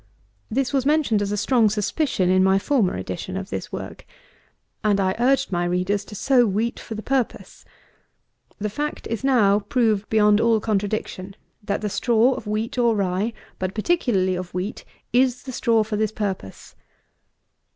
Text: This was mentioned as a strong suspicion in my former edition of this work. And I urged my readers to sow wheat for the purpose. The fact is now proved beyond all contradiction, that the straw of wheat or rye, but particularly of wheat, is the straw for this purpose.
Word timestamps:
This 0.49 0.73
was 0.73 0.83
mentioned 0.83 1.21
as 1.21 1.31
a 1.31 1.37
strong 1.37 1.69
suspicion 1.69 2.31
in 2.31 2.43
my 2.43 2.57
former 2.57 2.97
edition 2.97 3.37
of 3.37 3.51
this 3.51 3.71
work. 3.71 4.07
And 4.83 4.99
I 4.99 5.13
urged 5.19 5.51
my 5.51 5.63
readers 5.63 6.03
to 6.05 6.15
sow 6.15 6.47
wheat 6.47 6.79
for 6.79 6.95
the 6.95 7.03
purpose. 7.03 7.65
The 8.57 8.71
fact 8.71 9.05
is 9.05 9.23
now 9.23 9.59
proved 9.59 10.09
beyond 10.09 10.41
all 10.41 10.59
contradiction, 10.59 11.35
that 11.63 11.81
the 11.81 11.87
straw 11.89 12.33
of 12.33 12.47
wheat 12.47 12.79
or 12.79 12.95
rye, 12.95 13.31
but 13.59 13.75
particularly 13.75 14.33
of 14.33 14.55
wheat, 14.55 14.85
is 15.13 15.43
the 15.43 15.51
straw 15.51 15.83
for 15.83 15.97
this 15.97 16.11
purpose. 16.11 16.73